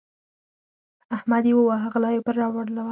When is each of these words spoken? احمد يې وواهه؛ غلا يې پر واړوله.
احمد 1.15 1.43
يې 1.49 1.53
وواهه؛ 1.55 1.85
غلا 1.93 2.09
يې 2.15 2.21
پر 2.25 2.35
واړوله. 2.41 2.79